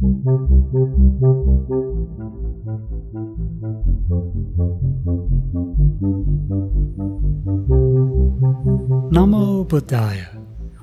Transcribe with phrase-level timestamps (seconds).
[0.00, 0.14] Namo
[9.66, 10.28] Buddhaya.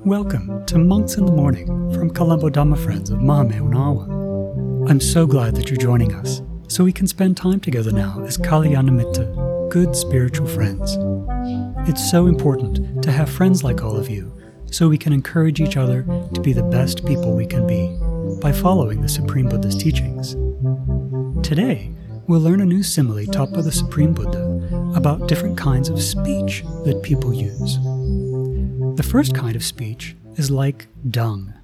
[0.04, 4.90] Welcome to Monks in the Morning from Colombo Dhamma Friends of Mahamevnawa.
[4.90, 8.36] I'm so glad that you're joining us, so we can spend time together now as
[8.36, 10.98] Kalyanamitta, good spiritual friends.
[11.88, 14.36] It's so important to have friends like all of you,
[14.70, 16.02] so we can encourage each other
[16.34, 17.98] to be the best people we can be
[18.40, 20.34] by following the Supreme Buddha's teachings.
[21.46, 21.90] Today,
[22.26, 26.62] we'll learn a new simile taught by the Supreme Buddha about different kinds of speech
[26.84, 27.78] that people use.
[28.96, 31.54] The first kind of speech is like dung.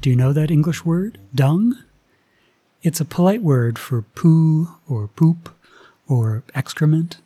[0.00, 1.78] Do you know that English word, dung?
[2.82, 5.54] It's a polite word for poo or poop
[6.08, 7.18] or excrement.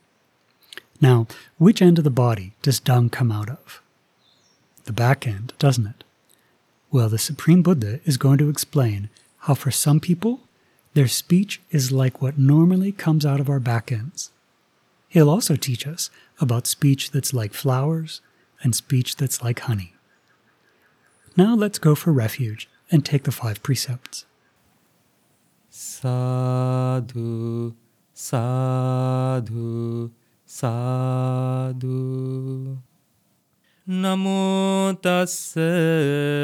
[1.00, 1.26] Now,
[1.58, 3.80] which end of the body does dung come out of?
[4.84, 6.04] The back end, doesn't it?
[6.90, 10.40] Well, the Supreme Buddha is going to explain how for some people,
[10.94, 14.30] their speech is like what normally comes out of our back ends.
[15.08, 18.20] He'll also teach us about speech that's like flowers
[18.62, 19.92] and speech that's like honey.
[21.36, 24.24] Now let's go for refuge and take the five precepts.
[25.70, 27.74] Sadhu,
[28.14, 30.10] sadhu,
[30.46, 31.78] sadhu.
[33.86, 35.54] නමුතස්ස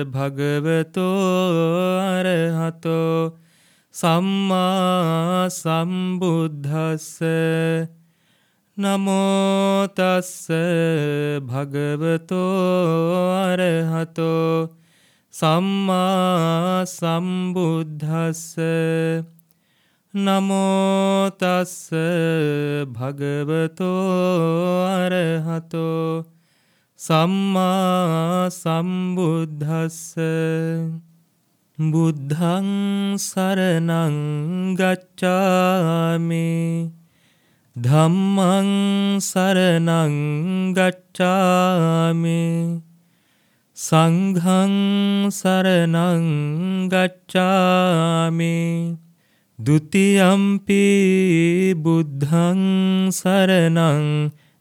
[0.06, 3.34] භගවතෝ අරහතෝ
[3.94, 7.18] සම්මා සම්බුද්ධස්ස
[8.76, 10.46] නමෝතස්ස
[11.42, 12.46] භගවතෝ
[13.42, 14.70] අරහතෝ
[15.34, 18.54] සම්මා සම්බුද්ධස්ස
[20.14, 21.90] නමෝතස්ස
[22.86, 23.98] භගවතෝ
[24.94, 26.41] අරහතෝ
[27.02, 30.14] සම්මා සම්බුද්ධස්ස
[31.78, 32.68] බුද්ධං
[33.18, 34.18] සරණං
[34.78, 36.50] ගච්ඡාමි.
[37.76, 38.70] ධම්මං
[39.20, 40.14] සරණං
[40.74, 42.44] ගච්ඡාමි.
[43.74, 44.76] සංඝං
[45.30, 46.28] සරණං
[46.88, 48.58] ගච්ඡාමි.
[49.58, 50.84] ဒ ුතියම්පි
[51.74, 52.62] බුද්ධං
[53.10, 54.30] සරණං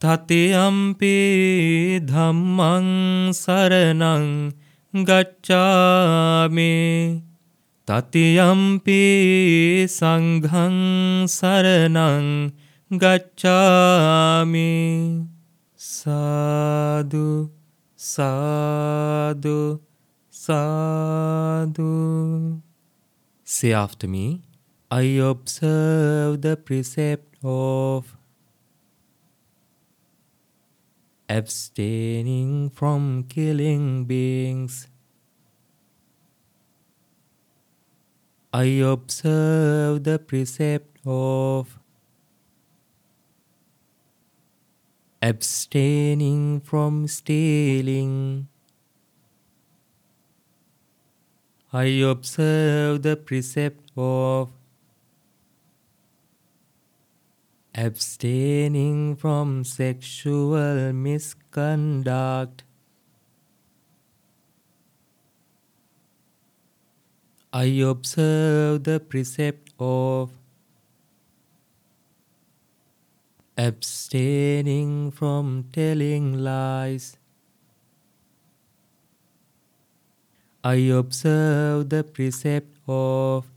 [0.00, 1.16] තතියම්පි
[2.08, 2.86] ධම්මං
[3.36, 4.52] සරණං
[4.94, 6.72] ගච්ඡාමි.
[7.84, 9.02] තතියම්පි
[9.86, 10.78] සංඝං
[11.28, 12.52] සරණං
[12.90, 14.72] ගච්ඡාමි.
[15.76, 17.50] සාදු
[17.94, 19.80] සාදු
[20.30, 21.92] සාදු.
[23.44, 24.48] Say after me,
[24.90, 28.16] I observe the precept of
[31.30, 34.88] abstaining from killing beings.
[38.52, 38.64] I
[38.94, 41.78] observe the precept of
[45.22, 48.48] abstaining from stealing.
[51.72, 54.50] I observe the precept of
[57.74, 62.64] abstaining from sexual misconduct.
[67.52, 70.30] I observe the precept of
[73.58, 77.16] abstaining from telling lies.
[80.62, 83.50] I observe the precept of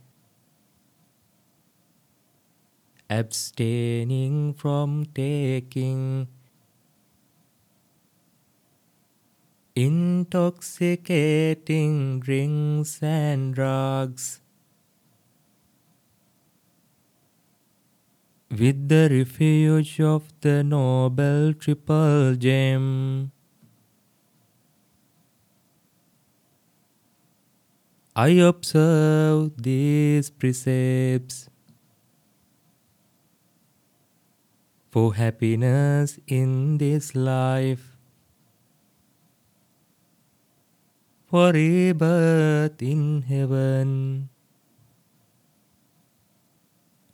[3.20, 6.28] abstaining from taking
[9.76, 14.40] intoxicating drinks and drugs.
[18.50, 23.32] With the refuge of the Noble Triple Gem,
[28.16, 31.50] I observe these precepts.
[34.94, 37.98] For happiness in this life,
[41.26, 44.30] for rebirth in heaven,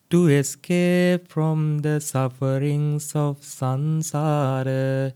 [0.10, 5.14] to escape from the sufferings of sansara.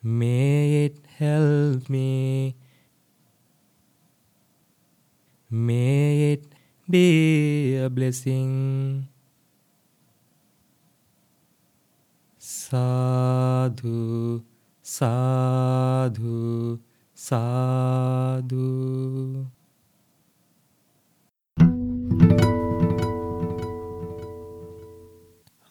[0.00, 2.54] May it help me.
[5.50, 5.97] May
[6.88, 9.06] be a blessing.
[12.40, 14.42] Sadhu,
[14.82, 16.80] sadhu,
[17.14, 19.46] sadhu.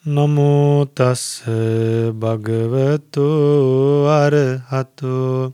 [0.04, 1.42] නමෝ තස්
[2.20, 3.26] භගවතු
[4.08, 5.52] අරහතු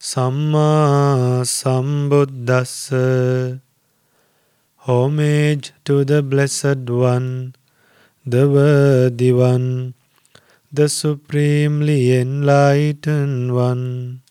[0.00, 2.88] සම්මා සම්බුද්දස්ස
[4.88, 7.54] Homage to the Blessed One,
[8.24, 9.92] the Worthy One,
[10.72, 14.22] the Supremely Enlightened One.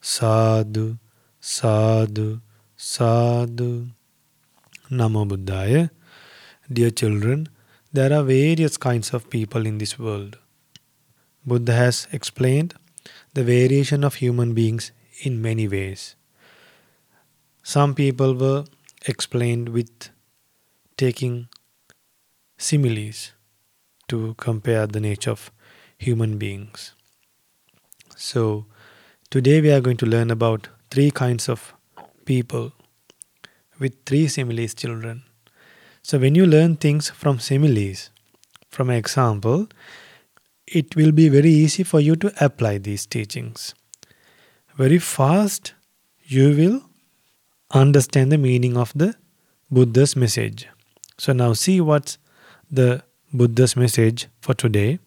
[0.00, 0.96] Sadhu,
[1.40, 2.38] sadhu,
[2.76, 3.88] sadhu.
[4.92, 5.90] Namo Buddhaya.
[6.72, 7.48] Dear children,
[7.92, 10.38] there are various kinds of people in this world.
[11.44, 12.74] Buddha has explained
[13.34, 14.92] the variation of human beings
[15.24, 16.14] in many ways.
[17.68, 18.64] Some people were
[19.06, 20.08] explained with
[20.96, 21.48] taking
[22.56, 23.32] similes
[24.08, 25.52] to compare the nature of
[25.98, 26.94] human beings.
[28.16, 28.64] So,
[29.28, 31.74] today we are going to learn about three kinds of
[32.24, 32.72] people
[33.78, 35.24] with three similes, children.
[36.02, 38.08] So, when you learn things from similes,
[38.70, 39.68] from example,
[40.66, 43.74] it will be very easy for you to apply these teachings.
[44.78, 45.74] Very fast,
[46.24, 46.87] you will
[47.72, 49.14] understand the meaning of the
[49.70, 50.68] Buddha's message.
[51.18, 52.18] So, now see what's
[52.70, 54.98] the Buddha's message for today,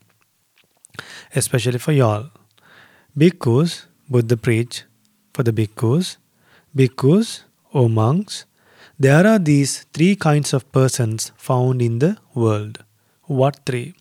[1.35, 2.29] especially for y'all.
[3.17, 4.83] Bhikkhus, Buddha preach
[5.33, 6.17] for the bhikkhus,
[6.75, 7.43] bhikkhus
[7.73, 8.45] or monks,
[8.99, 12.83] there are these three kinds of persons found in the world.
[13.23, 13.95] What three?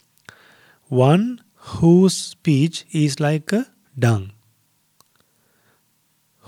[0.88, 3.66] One whose speech is like a
[3.98, 4.32] dung.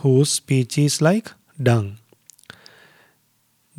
[0.03, 1.33] Whose speech is like
[1.63, 1.99] dung.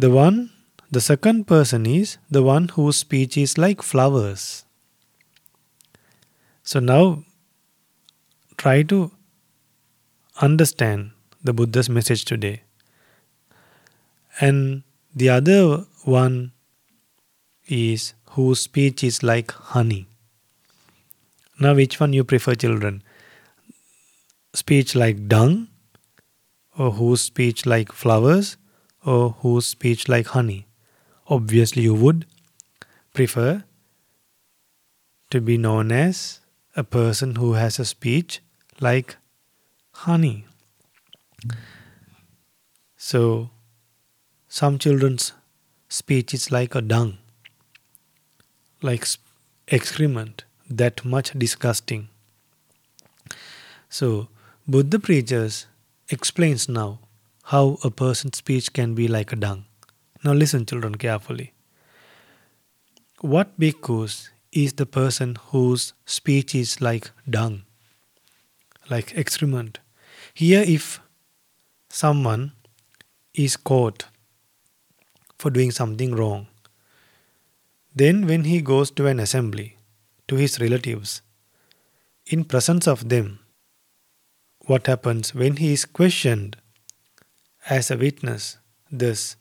[0.03, 0.49] The one,
[0.91, 4.65] the second person is the one whose speech is like flowers.
[6.61, 7.23] So now
[8.57, 9.11] try to
[10.41, 11.11] understand
[11.41, 12.63] the Buddha's message today.
[14.41, 14.83] And
[15.15, 16.51] the other one
[17.69, 20.07] is whose speech is like honey.
[21.61, 23.03] Now, which one you prefer, children?
[24.53, 25.69] Speech like dung,
[26.77, 28.57] or whose speech like flowers,
[29.05, 30.67] or whose speech like honey?
[31.27, 32.25] Obviously, you would
[33.13, 33.63] prefer
[35.29, 36.39] to be known as
[36.75, 38.41] a person who has a speech
[38.79, 39.17] like
[39.91, 40.45] honey.
[42.97, 43.49] So,
[44.47, 45.33] some children's
[45.89, 47.17] speech is like a dung,
[48.81, 49.07] like
[49.67, 52.09] excrement, that much disgusting.
[53.89, 54.29] So,
[54.67, 55.67] Buddha preachers
[56.09, 56.99] explains now
[57.43, 59.65] how a person's speech can be like a dung.
[60.23, 61.53] Now listen children carefully.
[63.19, 67.63] What bhikkhus is the person whose speech is like dung,
[68.89, 69.79] like excrement.
[70.33, 70.99] Here if
[71.89, 72.53] someone
[73.33, 74.05] is caught
[75.37, 76.47] for doing something wrong.
[77.95, 79.77] Then, when he goes to an assembly,
[80.27, 81.21] to his relatives,
[82.25, 83.39] in presence of them,
[84.65, 86.57] what happens when he is questioned
[87.69, 88.57] as a witness?
[88.91, 89.35] This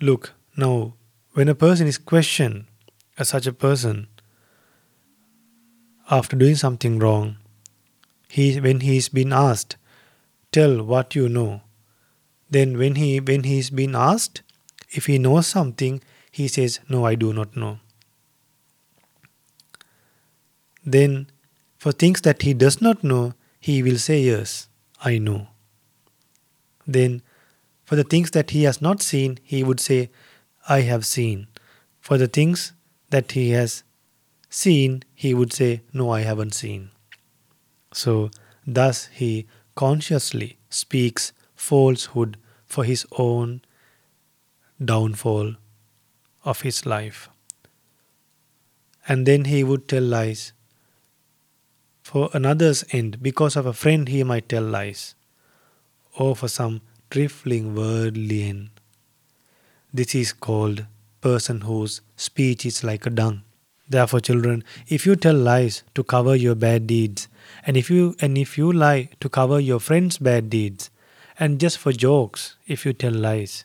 [0.00, 0.94] look, now,
[1.32, 2.66] when a person is questioned
[3.18, 4.08] as such a person
[6.10, 7.36] after doing something wrong,
[8.28, 9.76] he when he is being asked,
[10.52, 11.62] tell what you know
[12.50, 14.42] then when he when he's been asked
[14.90, 17.78] if he knows something he says no i do not know
[20.84, 21.26] then
[21.78, 24.68] for things that he does not know he will say yes
[25.00, 25.40] i know
[26.86, 27.22] then
[27.84, 30.10] for the things that he has not seen he would say
[30.68, 31.46] i have seen
[32.00, 32.72] for the things
[33.10, 33.82] that he has
[34.48, 36.90] seen he would say no i haven't seen
[37.92, 38.30] so
[38.66, 42.36] thus he consciously speaks falsehood
[42.66, 43.60] for his own
[44.82, 45.54] downfall
[46.44, 47.28] of his life.
[49.06, 50.52] And then he would tell lies
[52.02, 53.22] for another's end.
[53.22, 55.14] Because of a friend, he might tell lies,
[56.16, 58.70] or for some trifling worldly end.
[59.92, 60.86] This is called
[61.20, 63.42] person whose speech is like a dung.
[63.88, 67.28] Therefore, children, if you tell lies to cover your bad deeds,
[67.66, 70.90] and if you and if you lie to cover your friend's bad deeds,
[71.38, 73.64] And just for jokes, if you tell lies,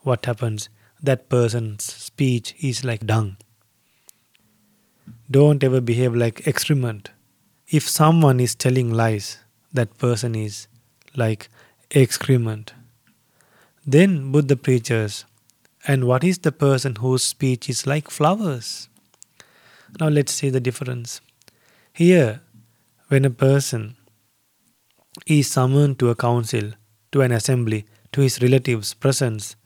[0.00, 0.68] what happens?
[1.02, 3.36] That person's speech is like dung.
[5.30, 7.10] Don't ever behave like excrement.
[7.68, 9.38] If someone is telling lies,
[9.72, 10.68] that person is
[11.16, 11.48] like
[11.90, 12.74] excrement.
[13.86, 15.24] Then Buddha preaches,
[15.86, 18.88] and what is the person whose speech is like flowers?
[20.00, 21.20] Now let's see the difference.
[21.92, 22.40] Here,
[23.08, 23.96] when a person
[25.26, 26.72] is summoned to a council,
[27.12, 29.56] to an assembly, to his relatives' presence,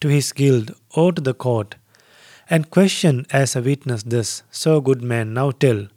[0.00, 1.76] to his guild, or to the court,
[2.50, 5.88] and questioned as a witness this, So good man, now tell,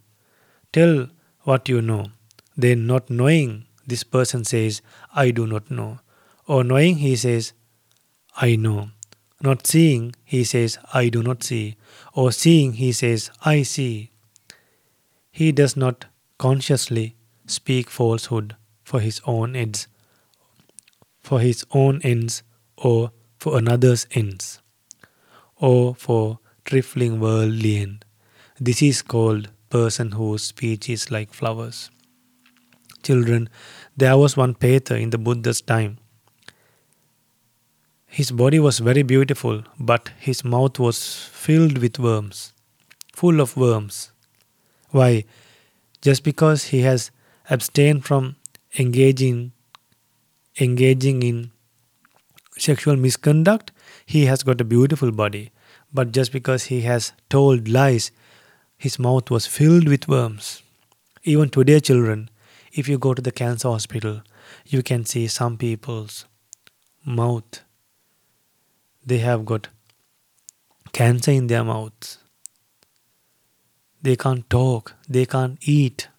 [0.72, 1.10] tell
[1.42, 2.08] what you know.
[2.56, 4.82] Then, not knowing, this person says,
[5.13, 6.00] I do not know.
[6.48, 7.54] Or knowing, he says,
[8.36, 8.89] I know.
[9.42, 11.75] Not seeing, he says, I do not see.
[12.13, 14.12] Or seeing, he says, I see.
[15.32, 16.06] He does not
[16.38, 17.15] consciously
[17.46, 19.88] speak falsehood for his own ends,
[21.22, 22.44] for his own ends,
[22.77, 24.62] or for another's ends,
[25.58, 28.06] or for trifling worldly end.
[28.60, 31.89] This is called person whose speech is like flowers.
[33.06, 33.50] Children,
[33.96, 35.98] there was one Petha in the Buddha's time.
[38.08, 41.00] His body was very beautiful, but his mouth was
[41.46, 42.54] filled with worms,
[43.14, 44.12] full of worms.
[44.92, 45.26] Why?
[46.02, 47.12] Just because he has
[47.50, 48.36] abstained from
[48.80, 49.52] engaging
[50.60, 51.52] engaging in
[52.58, 53.72] sexual misconduct,
[54.06, 55.52] he has got a beautiful body.
[55.94, 58.12] But just because he has told lies,
[58.78, 60.64] his mouth was filled with worms.
[61.24, 62.30] Even today, children,
[62.75, 64.22] if you go to the cancer hospital,
[64.67, 66.25] you can see some people's
[67.05, 67.62] mouth.
[69.05, 69.70] They have got
[70.91, 72.17] cancer in their mouths.
[74.01, 76.10] They can't talk, they can't eat.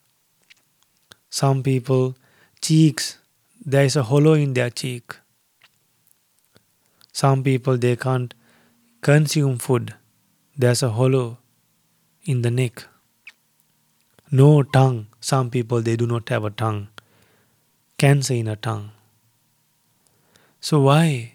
[1.29, 2.17] Some people,
[2.63, 3.19] cheeks,
[3.65, 5.15] there is a hollow in their cheek.
[7.13, 8.33] Some people, they can't
[9.03, 9.95] consume food.
[10.57, 11.39] There's a hollow
[12.25, 12.85] in the neck.
[14.31, 15.07] No tongue.
[15.27, 16.87] Some people, they do not have a tongue.
[17.99, 18.93] Cancer in a tongue.
[20.61, 21.33] So why?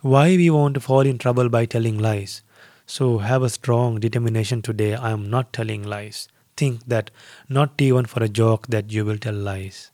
[0.00, 2.42] Why we want to fall in trouble by telling lies?
[2.86, 4.96] So have a strong determination today.
[4.96, 6.26] I am not telling lies.
[6.56, 7.12] Think that
[7.48, 9.92] not even for a joke that you will tell lies.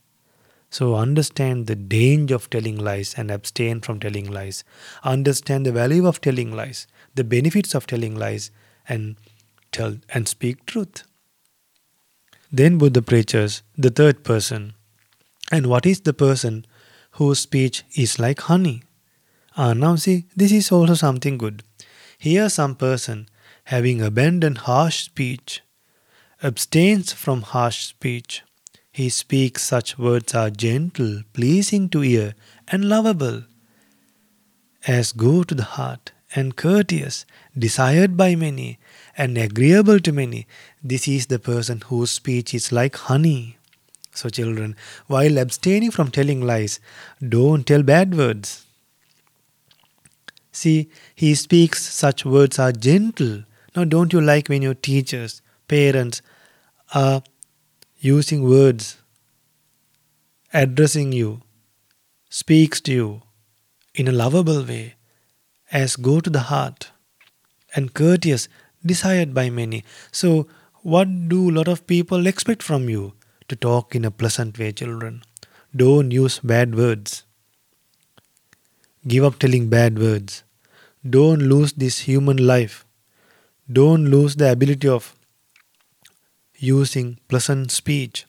[0.71, 4.65] So understand the danger of telling lies and abstain from telling lies.
[5.05, 8.51] Understand the value of telling lies, the benefits of telling lies,
[8.89, 9.17] and
[9.73, 11.05] tell and speak truth.
[12.53, 14.75] Then Buddha preaches the third person.
[15.51, 16.67] And what is the person
[17.13, 18.83] whose speech is like honey?
[19.57, 21.63] Ah, now see, this is also something good.
[22.19, 23.29] Here, some person
[23.65, 25.63] having abandoned harsh speech
[26.43, 28.43] abstains from harsh speech
[28.97, 32.35] he speaks such words are gentle, pleasing to ear,
[32.67, 33.43] and lovable,
[34.87, 37.27] as go to the heart, and courteous,
[37.59, 38.79] desired by many,
[39.17, 40.47] and agreeable to many.
[40.83, 43.59] This is the person whose speech is like honey.
[44.13, 46.81] So, children, while abstaining from telling lies,
[47.27, 48.65] don't tell bad words.
[50.53, 53.45] See, he speaks such words are gentle.
[53.75, 56.23] Now, don't you like when your teachers, parents
[56.95, 57.23] are
[57.99, 58.97] using words,
[60.55, 61.43] addressing you,
[62.31, 63.23] speaks to you
[63.95, 64.95] in a lovable way,
[65.71, 66.91] as go to the heart,
[67.75, 68.49] and courteous,
[68.87, 69.85] desired by many.
[70.13, 70.47] So,
[70.83, 73.15] what do a lot of people expect from you?
[73.49, 75.23] To talk in a pleasant way, children.
[75.75, 77.25] Don't use bad words.
[79.07, 80.43] Give up telling bad words.
[81.09, 82.85] Don't lose this human life.
[83.71, 85.15] Don't lose the ability of
[86.59, 88.27] using pleasant speech.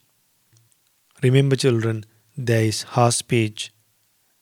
[1.22, 2.04] Remember children,
[2.36, 3.72] there is harsh speech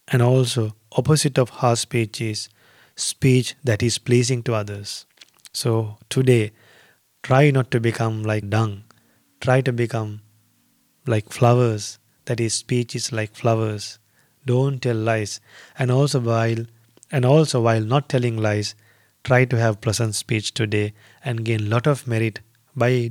[0.09, 2.49] and also opposite of harsh speech is
[2.95, 5.07] speech that is pleasing to others.
[5.57, 6.53] So today
[7.23, 8.85] try not to become like dung.
[9.41, 10.21] Try to become
[11.07, 11.99] like flowers.
[12.27, 13.99] That is speech is like flowers.
[14.45, 15.41] Don't tell lies.
[15.79, 16.67] And also while
[17.11, 18.75] and also while not telling lies,
[19.25, 20.93] try to have pleasant speech today
[21.25, 22.41] and gain lot of merit
[22.75, 23.11] by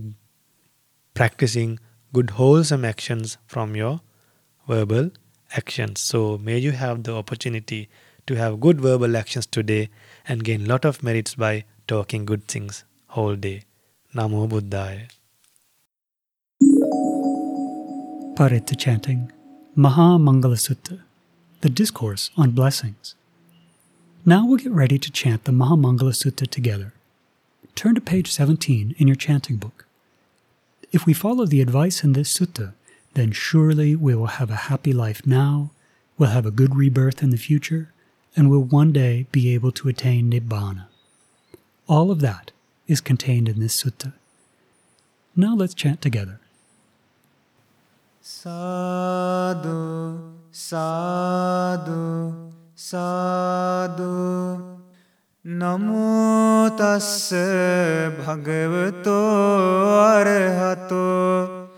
[1.15, 1.79] practicing
[2.13, 4.01] good wholesome actions from your
[4.67, 5.09] verbal
[5.53, 5.99] actions.
[5.99, 7.89] So may you have the opportunity
[8.27, 9.89] to have good verbal actions today
[10.27, 13.63] and gain lot of merits by talking good things whole day.
[14.13, 15.09] Namo Buddhaya.
[18.35, 19.31] Paritta chanting,
[19.75, 21.01] Maha Mangala Sutta,
[21.61, 23.15] the discourse on blessings.
[24.25, 26.93] Now we'll get ready to chant the Maha Mangala Sutta together.
[27.75, 29.85] Turn to page 17 in your chanting book.
[30.91, 32.73] If we follow the advice in this sutta,
[33.13, 35.71] then surely we will have a happy life now
[36.17, 37.91] we'll have a good rebirth in the future,
[38.35, 40.85] and will one day be able to attain Nibbana.
[41.87, 42.51] All of that
[42.87, 44.13] is contained in this sutta.
[45.35, 46.39] Now let's chant together.
[48.21, 50.19] Sadhu,
[50.51, 54.79] sadhu, sadhu.
[55.45, 59.21] Namo tasse bhagavato
[60.17, 61.69] Arhato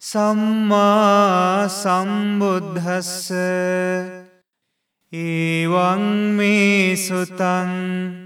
[0.00, 3.46] samma sambuddhasse
[5.12, 8.23] evaṁ me sutaṁ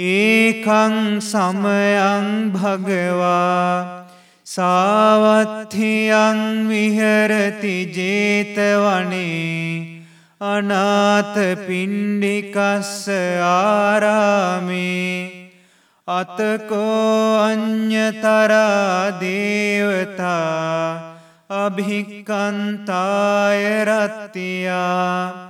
[0.00, 4.06] ඒකං සමයං භගවා
[4.46, 9.66] සාවත්හියන් විහරති ජේතවනේ
[10.42, 13.08] අනාත පින්ඩිකස්ස
[13.42, 15.12] ආරාමේ
[16.08, 20.88] අතකෝ අ්ඥතරා දේවතා
[21.60, 23.04] අභික්කන්තාය
[23.84, 25.49] රත්තියා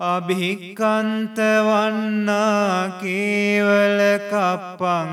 [0.00, 5.10] අභික්කන්ත වන්නා කේවල කප්පං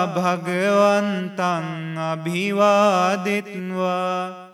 [0.10, 1.68] භගවන්තං
[2.12, 4.51] අභිවාදෙත්වා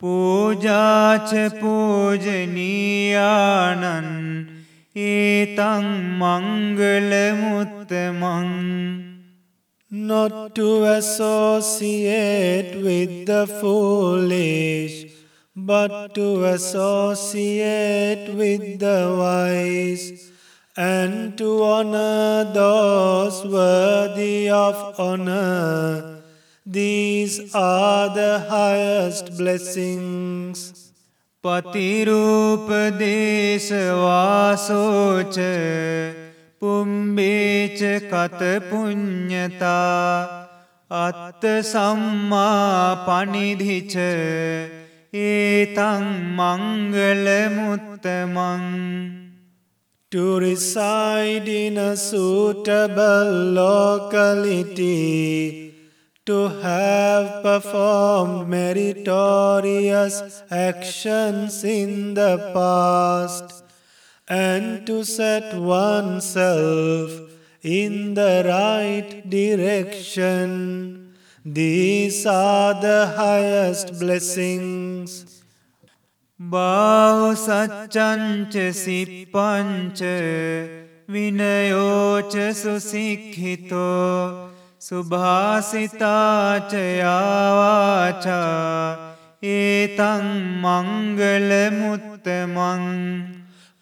[0.00, 0.84] पूजा
[1.30, 2.44] च पूजनीयानन्
[5.06, 5.88] एतं
[6.20, 7.34] मङ्गलमुत्तमम्
[9.90, 15.06] not to associate with the foolish,
[15.56, 20.33] but to associate with the wise
[20.76, 26.22] and to honor those worthy of honor.
[26.66, 30.84] These are the highest blessings.
[31.44, 31.76] पतिरूपदेशवासोच
[36.60, 37.34] पुम्बे
[37.78, 37.80] च
[38.12, 39.80] कतपुण्यता
[41.04, 41.76] अत्तसम्मापनिधि
[43.90, 43.94] च
[45.26, 46.02] एतं
[46.38, 47.64] मङ्गलमुत्तमम्
[50.14, 54.84] to reside in a suitable locality
[56.24, 63.64] to have performed meritorious actions in the past
[64.28, 67.10] and to set oneself
[67.64, 71.12] in the right direction.
[71.44, 75.23] These are the highest blessings.
[76.52, 80.00] බාහු සච්චංච සිප්පංච
[81.12, 84.18] විනයෝච සුසික්හිතෝ
[84.86, 85.94] සුභාසිතාචයාවාචා
[89.54, 90.26] ඒතං
[90.64, 92.84] මංගල මුත්තමං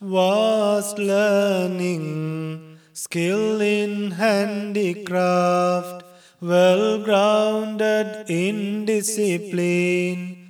[0.03, 6.05] vast learning, skill in handicraft,
[6.43, 10.42] well grounded in discipline,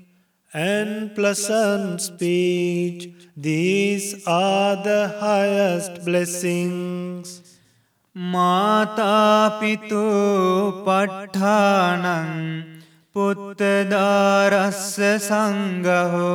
[0.55, 3.11] and pleasant speech.
[3.37, 7.41] These are the highest blessings.
[8.15, 10.01] मातापितु
[10.87, 12.29] पट्ठानं
[13.15, 16.35] पुत्रदारस्य सङ्गहो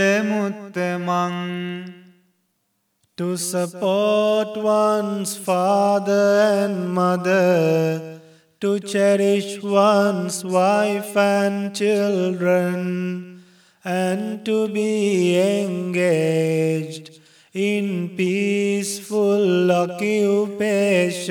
[3.18, 8.20] to support one's father and mother,
[8.60, 13.42] to cherish one's wife and children,
[13.84, 17.18] and to be engaged
[17.52, 21.28] in peaceful occupations.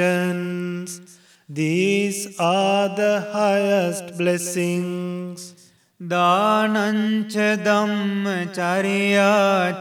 [1.48, 5.54] These are the highest blessings.
[6.00, 9.32] दानञ्च दम्मचर्या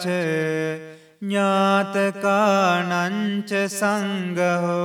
[0.02, 0.85] च
[1.22, 2.20] ज्ञातकाणञ्च
[3.78, 4.84] सङ्गहो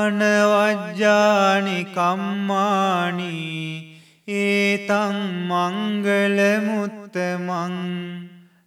[0.00, 3.40] अनवज्यानि कम्माणि
[4.42, 5.16] एतं
[5.50, 7.82] मङ्गलमुत्तमम्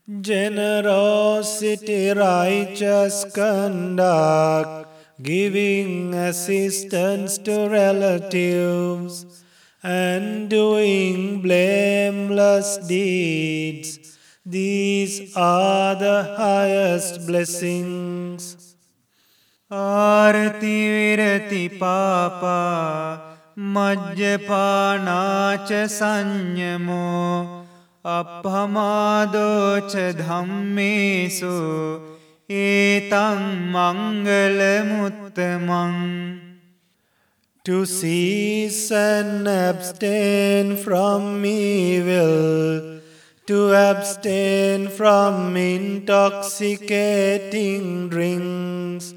[0.08, 4.88] Generosity, righteous conduct,
[5.22, 9.44] giving assistance to relatives,
[9.84, 14.07] and doing blameless deeds.
[14.50, 18.76] These are the highest blessings.
[19.70, 25.22] Arati virati, papa, मद्यपाना
[25.68, 27.06] च संयमो
[28.06, 29.54] अपमादो
[29.90, 31.54] च धम्मेषु
[32.58, 33.40] etam
[33.76, 34.86] मङ्गलमुत्तमम्
[37.66, 42.97] To cease and abstain from evil
[43.48, 49.14] to abstain from intoxicating drinks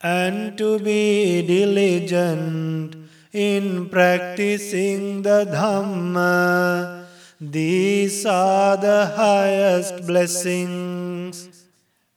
[0.00, 2.94] and to be diligent
[3.32, 7.06] in practicing the Dhamma.
[7.40, 11.48] These are the highest blessings.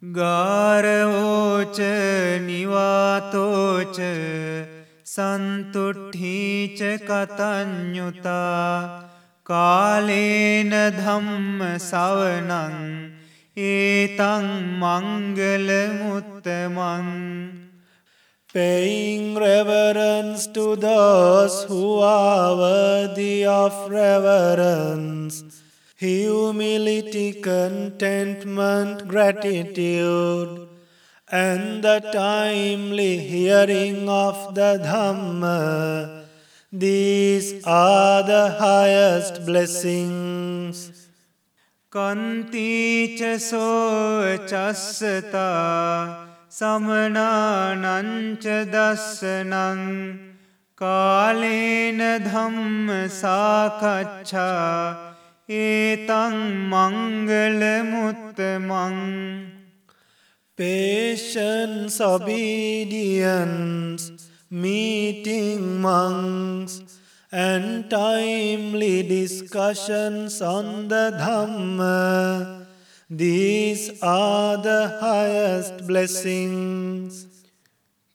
[0.04, 1.80] गारवोच
[2.42, 4.00] निवातोच
[5.06, 9.11] सन्तुष्ठी च katanyuta.
[9.51, 12.75] කාලේන ධම්ම සවනං
[13.69, 14.51] ඒතං
[14.83, 15.71] මංගල
[16.01, 17.09] මුත්තමං
[18.57, 25.63] Paying reverence to those who are worthy of reverence,
[25.97, 30.69] humility, contentment, gratitude,
[31.29, 36.20] and the timely hearing of the Dhamma.
[36.74, 41.10] These are the highest blessings.
[41.92, 50.20] Kanti cheso chasata samnananch dasanam
[50.78, 52.88] kalena dhamm
[53.20, 55.12] sakaccha
[55.50, 56.34] etam
[56.72, 58.96] mangalamuttamam.
[60.56, 64.04] Patience, obedience
[64.52, 66.82] meeting monks,
[67.32, 72.66] and timely discussions on the Dhamma.
[73.10, 77.28] These are the highest blessings.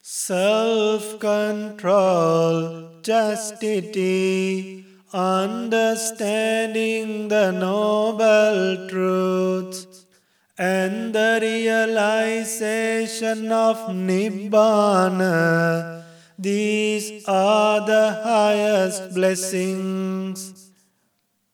[0.04, 10.06] Self control, chastity, understanding the noble truths,
[10.58, 16.04] and the realization of Nibbana,
[16.38, 20.61] these are the highest blessings.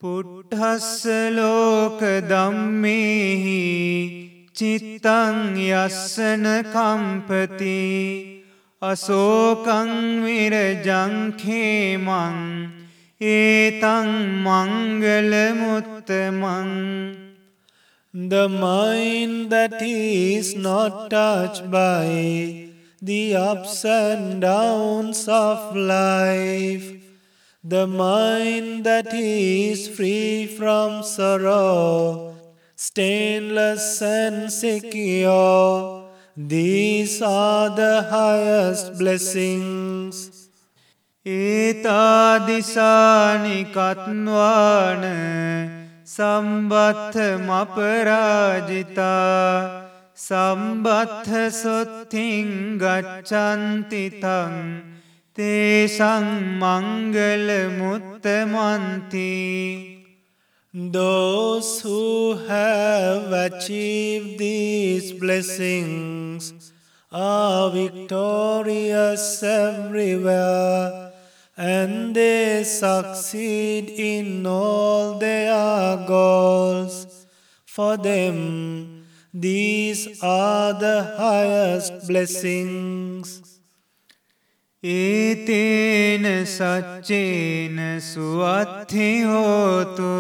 [0.02, 1.06] පුට්හස්ස
[1.36, 3.62] ලෝක දම්මෙහි
[4.58, 7.82] චිත්තං යස්සන කම්පති
[8.82, 9.92] අසෝකං
[10.26, 12.12] විරජංඛේමං
[13.34, 14.12] ඒතං
[14.46, 15.78] මංගලමුත්තමං
[18.14, 26.97] The mind that is not touched by the ups and downs of life,
[27.67, 32.35] the mind that is free from sorrow,
[32.75, 40.43] stainless and secure, these are the highest blessings.
[41.25, 42.25] ඒතාදිසානිකත්වාන
[46.05, 49.13] සම්බත්හ මපරාජිතා
[50.15, 51.31] සම්බත්හ
[51.63, 52.49] සොත්තිං
[52.83, 54.55] ගච්චන්තිතං
[55.38, 56.26] तेषां
[56.64, 57.24] मङ्गलमुत्तमन्ति
[60.74, 66.72] Those who have achieved these blessings
[67.12, 71.14] are victorious everywhere
[71.58, 77.26] and they succeed in all their goals.
[77.66, 83.47] For them, these are the highest blessings.
[84.86, 87.78] एतेन सच्चेन
[88.10, 90.14] सुअथि होतु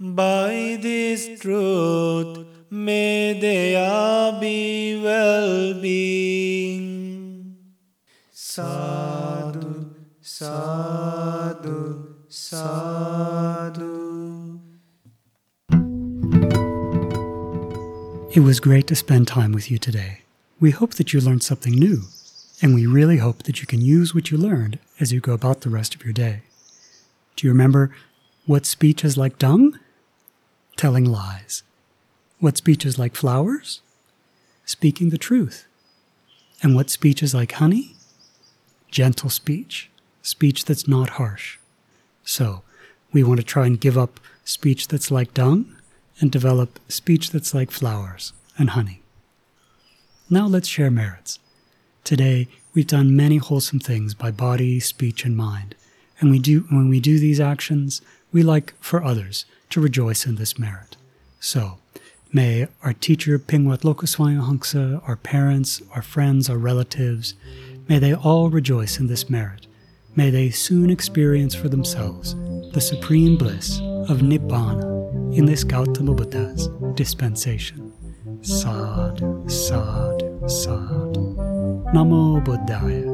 [0.00, 6.86] By this truth may there be well-being.
[8.32, 13.92] Sadhu, sadhu, sadhu.
[18.34, 20.22] It was great to spend time with you today.
[20.58, 22.02] We hope that you learned something new
[22.62, 25.62] and we really hope that you can use what you learned as you go about
[25.62, 26.42] the rest of your day.
[27.34, 27.94] Do you remember
[28.46, 29.78] what speech is like dung?
[30.76, 31.64] Telling lies.
[32.38, 33.80] What speech is like flowers?
[34.64, 35.66] Speaking the truth.
[36.62, 37.96] And what speech is like honey?
[38.90, 39.90] Gentle speech.
[40.22, 41.58] Speech that's not harsh.
[42.24, 42.62] So,
[43.12, 45.76] we want to try and give up speech that's like dung
[46.20, 49.02] and develop speech that's like flowers and honey.
[50.30, 51.40] Now let's share merits.
[52.04, 55.76] Today, we've done many wholesome things by body, speech, and mind.
[56.18, 60.34] And we do, when we do these actions, we like for others to rejoice in
[60.34, 60.96] this merit.
[61.38, 61.78] So,
[62.32, 67.34] may our teacher Pingwat Lokaswaya Hangsa, our parents, our friends, our relatives,
[67.88, 69.68] may they all rejoice in this merit.
[70.16, 72.34] May they soon experience for themselves
[72.72, 77.92] the supreme bliss of Nibbana in this Gautama Buddha's dispensation.
[78.42, 81.11] Sad, sad, sad.
[81.92, 83.11] Namo Buddhaya.